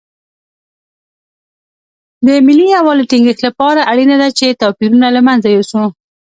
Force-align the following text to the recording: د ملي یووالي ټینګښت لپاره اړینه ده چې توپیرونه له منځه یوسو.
د 2.25 2.27
ملي 2.47 2.67
یووالي 2.75 3.03
ټینګښت 3.09 3.41
لپاره 3.47 3.87
اړینه 3.91 4.15
ده 4.21 4.29
چې 4.37 4.59
توپیرونه 4.61 5.07
له 5.15 5.21
منځه 5.27 5.47
یوسو. 5.55 5.83